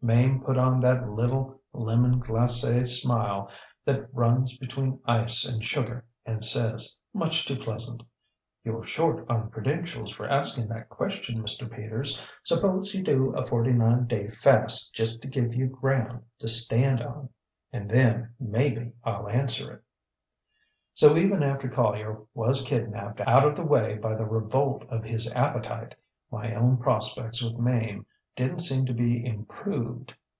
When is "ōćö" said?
20.96-21.10